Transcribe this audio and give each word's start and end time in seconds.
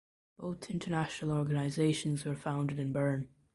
Both 0.39 0.71
international 0.71 1.37
organizations 1.37 2.25
were 2.25 2.33
founded 2.35 2.79
in 2.79 2.91
Bern. 2.91 3.27